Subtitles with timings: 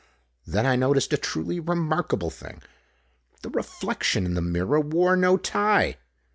[0.47, 2.63] Then I noticed a truly remarkable thing.
[3.43, 5.97] The reflection in the mirror wore no tie!